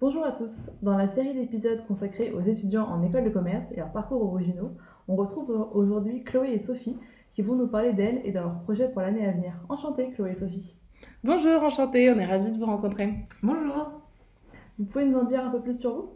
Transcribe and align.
Bonjour 0.00 0.24
à 0.24 0.30
tous. 0.30 0.70
Dans 0.80 0.96
la 0.96 1.08
série 1.08 1.34
d'épisodes 1.34 1.84
consacrés 1.88 2.30
aux 2.30 2.40
étudiants 2.40 2.86
en 2.86 3.02
école 3.02 3.24
de 3.24 3.30
commerce 3.30 3.72
et 3.72 3.78
leurs 3.78 3.90
parcours 3.90 4.22
originaux, 4.22 4.70
on 5.08 5.16
retrouve 5.16 5.50
aujourd'hui 5.72 6.22
Chloé 6.22 6.52
et 6.52 6.60
Sophie 6.60 6.96
qui 7.34 7.42
vont 7.42 7.56
nous 7.56 7.66
parler 7.66 7.92
d'elles 7.94 8.20
et 8.24 8.30
de 8.30 8.38
leurs 8.38 8.60
projets 8.60 8.88
pour 8.88 9.02
l'année 9.02 9.26
à 9.26 9.32
venir. 9.32 9.54
Enchantée 9.68 10.12
Chloé 10.12 10.30
et 10.30 10.34
Sophie. 10.36 10.76
Bonjour, 11.24 11.64
enchantée, 11.64 12.12
on 12.12 12.18
est 12.20 12.26
ravis 12.26 12.52
de 12.52 12.58
vous 12.58 12.66
rencontrer. 12.66 13.12
Bonjour. 13.42 13.90
Vous 14.78 14.84
pouvez 14.84 15.04
nous 15.04 15.18
en 15.18 15.24
dire 15.24 15.44
un 15.44 15.50
peu 15.50 15.60
plus 15.60 15.80
sur 15.80 15.92
vous? 15.96 16.10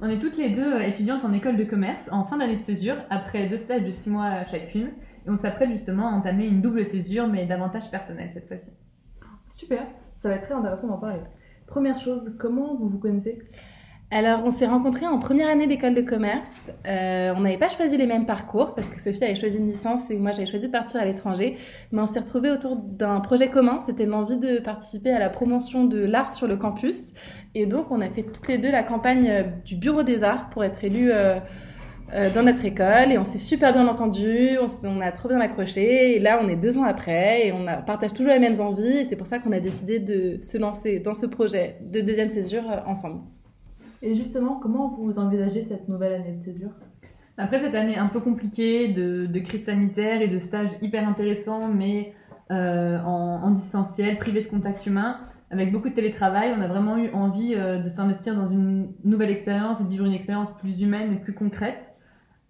On 0.00 0.08
est 0.08 0.18
toutes 0.18 0.36
les 0.36 0.50
deux 0.50 0.80
étudiantes 0.80 1.24
en 1.24 1.32
école 1.32 1.56
de 1.56 1.62
commerce 1.62 2.08
en 2.10 2.24
fin 2.24 2.38
d'année 2.38 2.56
de 2.56 2.62
césure 2.62 2.96
après 3.08 3.46
deux 3.46 3.58
stages 3.58 3.84
de 3.84 3.92
six 3.92 4.10
mois 4.10 4.44
chacune 4.46 4.90
et 5.24 5.30
on 5.30 5.36
s'apprête 5.36 5.70
justement 5.70 6.08
à 6.08 6.10
entamer 6.10 6.48
une 6.48 6.60
double 6.60 6.84
césure 6.84 7.28
mais 7.28 7.46
davantage 7.46 7.88
personnelle 7.88 8.28
cette 8.28 8.48
fois-ci. 8.48 8.72
Super, 9.48 9.86
ça 10.18 10.28
va 10.28 10.34
être 10.34 10.42
très 10.42 10.54
intéressant 10.54 10.88
d'en 10.88 10.98
parler. 10.98 11.20
Première 11.72 11.98
chose, 11.98 12.34
comment 12.38 12.74
vous 12.74 12.90
vous 12.90 12.98
connaissez? 12.98 13.38
Alors, 14.10 14.42
on 14.44 14.50
s'est 14.50 14.66
rencontrés 14.66 15.06
en 15.06 15.18
première 15.18 15.48
année 15.48 15.66
d'école 15.66 15.94
de 15.94 16.02
commerce. 16.02 16.70
Euh, 16.86 17.32
on 17.34 17.40
n'avait 17.40 17.56
pas 17.56 17.70
choisi 17.70 17.96
les 17.96 18.06
mêmes 18.06 18.26
parcours 18.26 18.74
parce 18.74 18.88
que 18.88 19.00
Sophie 19.00 19.24
avait 19.24 19.34
choisi 19.34 19.56
une 19.56 19.68
licence 19.68 20.10
et 20.10 20.18
moi 20.18 20.32
j'avais 20.32 20.44
choisi 20.44 20.66
de 20.66 20.70
partir 20.70 21.00
à 21.00 21.06
l'étranger. 21.06 21.56
Mais 21.90 22.02
on 22.02 22.06
s'est 22.06 22.20
retrouvés 22.20 22.50
autour 22.50 22.76
d'un 22.76 23.20
projet 23.20 23.48
commun. 23.48 23.80
C'était 23.80 24.04
l'envie 24.04 24.36
de 24.36 24.58
participer 24.58 25.12
à 25.12 25.18
la 25.18 25.30
promotion 25.30 25.86
de 25.86 26.04
l'art 26.04 26.34
sur 26.34 26.46
le 26.46 26.58
campus. 26.58 27.14
Et 27.54 27.64
donc, 27.64 27.86
on 27.90 28.02
a 28.02 28.10
fait 28.10 28.24
toutes 28.24 28.48
les 28.48 28.58
deux 28.58 28.70
la 28.70 28.82
campagne 28.82 29.30
euh, 29.30 29.42
du 29.64 29.76
Bureau 29.76 30.02
des 30.02 30.24
Arts 30.24 30.50
pour 30.50 30.64
être 30.64 30.84
élus 30.84 31.10
euh, 31.10 31.40
dans 32.34 32.42
notre 32.42 32.64
école. 32.64 33.12
Et 33.12 33.18
on 33.18 33.24
s'est 33.24 33.38
super 33.38 33.72
bien 33.72 33.86
entendu. 33.86 34.58
On, 34.60 34.88
on, 34.88 35.00
a 35.00 35.12
trop 35.12 35.28
bien 35.28 35.40
accroché. 35.40 36.16
Et 36.16 36.20
là, 36.20 36.40
on 36.42 36.48
est 36.48 36.56
deux 36.56 36.78
ans 36.78 36.84
après 36.84 37.46
et 37.46 37.52
on 37.52 37.66
partage 37.86 38.12
toujours 38.12 38.32
les 38.32 38.38
mêmes 38.38 38.60
envies. 38.60 38.98
Et 38.98 39.04
c'est 39.04 39.16
pour 39.16 39.26
ça 39.26 39.38
qu'on 39.38 39.52
a 39.52 39.60
décidé 39.60 39.98
de 39.98 40.40
se 40.42 40.58
lancer 40.58 40.98
dans 40.98 41.14
ce 41.14 41.26
projet 41.26 41.78
de 41.82 42.00
deuxième 42.00 42.28
césure 42.28 42.64
ensemble. 42.86 43.20
Et 44.02 44.14
justement, 44.16 44.58
comment 44.60 44.88
vous 44.98 45.18
envisagez 45.18 45.62
cette 45.62 45.88
nouvelle 45.88 46.14
année 46.14 46.32
de 46.32 46.40
césure? 46.40 46.70
Après 47.38 47.60
cette 47.60 47.74
année 47.74 47.96
un 47.96 48.08
peu 48.08 48.20
compliquée 48.20 48.88
de, 48.88 49.38
crise 49.38 49.64
sanitaire 49.64 50.20
et 50.20 50.28
de 50.28 50.38
stages 50.38 50.72
hyper 50.82 51.08
intéressants, 51.08 51.68
mais 51.68 52.12
euh, 52.50 52.98
en, 53.00 53.50
distanciel, 53.52 54.18
privé 54.18 54.42
de 54.42 54.48
contact 54.48 54.86
humain, 54.86 55.18
avec 55.50 55.72
beaucoup 55.72 55.88
de 55.88 55.94
télétravail, 55.94 56.52
on 56.56 56.60
a 56.60 56.68
vraiment 56.68 56.98
eu 56.98 57.10
envie 57.12 57.54
euh, 57.54 57.78
de 57.78 57.88
s'investir 57.88 58.34
dans 58.34 58.50
une 58.50 58.92
nouvelle 59.04 59.30
expérience 59.30 59.80
et 59.80 59.84
de 59.84 59.88
vivre 59.88 60.04
une 60.04 60.12
expérience 60.12 60.52
plus 60.58 60.82
humaine 60.82 61.12
et 61.12 61.16
plus 61.16 61.34
concrète 61.34 61.91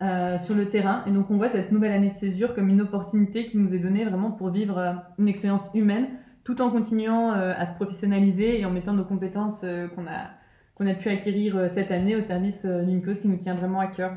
euh, 0.03 0.39
sur 0.39 0.55
le 0.55 0.69
terrain. 0.69 1.05
Et 1.07 1.11
donc 1.13 1.31
on 1.31 1.37
voit 1.37 1.49
cette 1.49 1.71
nouvelle 1.73 1.93
année 1.93 2.11
de 2.11 2.17
césure 2.17 2.55
comme 2.55 2.69
une 2.69 2.81
opportunité 2.81 3.47
qui 3.47 3.57
nous 3.57 3.73
est 3.73 3.79
donnée 3.79 4.05
vraiment 4.05 4.33
pour 4.33 4.51
vivre 4.51 4.77
euh, 4.79 4.93
une 5.19 5.29
expérience 5.29 5.63
humaine, 5.75 6.09
tout 6.45 6.61
en 6.61 6.71
continuant 6.71 7.33
euh, 7.33 7.55
à 7.57 7.67
se 7.67 7.75
professionnaliser 7.75 8.61
et 8.61 8.65
en 8.65 8.71
mettant 8.71 8.95
nos 8.95 9.05
compétences 9.05 9.65
qu'on 9.95 10.07
a 10.07 10.31
qu'on 10.75 10.87
a 10.87 10.95
pu 10.95 11.09
acquérir 11.11 11.71
cette 11.71 11.91
année 11.91 12.17
au 12.17 12.23
service 12.23 12.65
d'une 12.65 13.03
cause 13.03 13.21
qui 13.21 13.29
nous 13.29 13.37
tient 13.37 13.55
vraiment 13.55 13.79
à 13.79 13.87
cœur. 13.87 14.17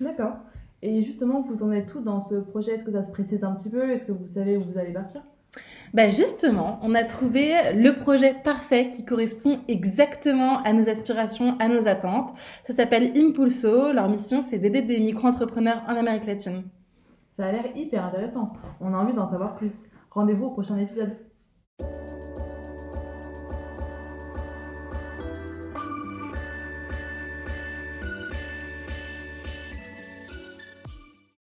D'accord. 0.00 0.36
Et 0.80 1.04
justement, 1.04 1.42
vous 1.42 1.64
en 1.64 1.72
êtes 1.72 1.88
tout 1.88 2.00
dans 2.00 2.22
ce 2.22 2.36
projet? 2.36 2.76
Est-ce 2.76 2.84
que 2.84 2.92
ça 2.92 3.02
se 3.02 3.10
précise 3.10 3.42
un 3.42 3.52
petit 3.54 3.68
peu? 3.68 3.90
Est-ce 3.90 4.06
que 4.06 4.12
vous 4.12 4.28
savez 4.28 4.56
où 4.56 4.62
vous 4.62 4.78
allez 4.78 4.92
partir? 4.92 5.22
Bah 5.94 6.08
justement, 6.08 6.78
on 6.82 6.94
a 6.94 7.04
trouvé 7.04 7.72
le 7.74 7.96
projet 7.96 8.34
parfait 8.34 8.90
qui 8.90 9.04
correspond 9.04 9.60
exactement 9.68 10.62
à 10.62 10.72
nos 10.72 10.88
aspirations, 10.88 11.56
à 11.58 11.68
nos 11.68 11.88
attentes. 11.88 12.30
Ça 12.66 12.74
s'appelle 12.74 13.12
Impulso. 13.16 13.92
Leur 13.92 14.08
mission, 14.08 14.42
c'est 14.42 14.58
d'aider 14.58 14.82
des 14.82 15.00
micro-entrepreneurs 15.00 15.82
en 15.88 15.96
Amérique 15.96 16.26
latine. 16.26 16.64
Ça 17.30 17.46
a 17.46 17.52
l'air 17.52 17.64
hyper 17.76 18.04
intéressant. 18.04 18.52
On 18.80 18.92
a 18.92 18.96
envie 18.96 19.14
d'en 19.14 19.30
savoir 19.30 19.54
plus. 19.54 19.72
Rendez-vous 20.10 20.46
au 20.46 20.50
prochain 20.50 20.76
épisode. 20.78 21.16